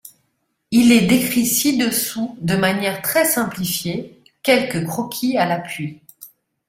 [0.71, 6.01] Il est décrit ci-dessous de manière très simplifiée, quelques croquis à l’appui.